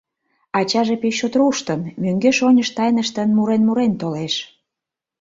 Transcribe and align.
Ачаже 0.59 0.95
пеш 1.01 1.15
чот 1.19 1.33
руштын, 1.39 1.81
мӧҥгеш-оньыш 2.01 2.69
тайныштын, 2.77 3.29
мурен-мурен 3.37 3.93
толеш. 4.01 4.35